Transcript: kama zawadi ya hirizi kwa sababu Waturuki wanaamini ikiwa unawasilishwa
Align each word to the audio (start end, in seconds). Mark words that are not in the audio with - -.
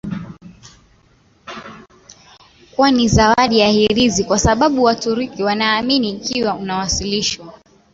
kama 2.77 3.07
zawadi 3.07 3.59
ya 3.59 3.67
hirizi 3.69 4.23
kwa 4.23 4.39
sababu 4.39 4.83
Waturuki 4.83 5.43
wanaamini 5.43 6.09
ikiwa 6.09 6.55
unawasilishwa 6.55 7.53